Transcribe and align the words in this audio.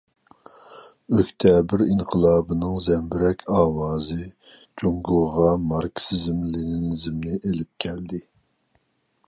ئۆكتەبىر 1.17 1.83
ئىنقىلابىنىڭ 1.87 2.79
زەمبىرەك 2.85 3.45
ئاۋازى 3.57 4.17
جۇڭگوغا 4.83 5.53
ماركسىزم- 5.69 6.43
لېنىنىزمنى 6.55 7.39
ئېلىپ 7.43 7.73
كەلدى. 7.87 8.27